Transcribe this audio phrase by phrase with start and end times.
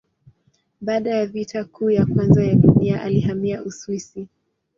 [0.81, 4.27] Baada ya Vita Kuu ya Kwanza ya Dunia alihamia Uswisi.